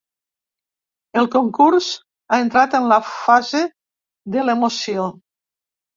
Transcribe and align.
El 1.21 1.27
concurs 1.35 1.89
ha 2.35 2.39
entrat 2.45 2.75
en 2.79 2.89
la 2.95 2.99
fase 3.13 3.61
de 4.37 4.47
l’emoció. 4.49 5.07